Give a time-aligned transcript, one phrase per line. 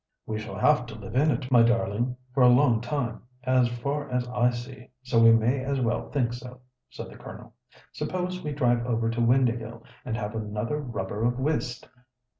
[0.25, 4.09] "We shall have to live in it, my darling, for a long time, as far
[4.09, 7.53] as I see, so we may as well think so," said the Colonel.
[7.91, 11.87] "Suppose we drive over to Windāhgil, and have another rubber of whist?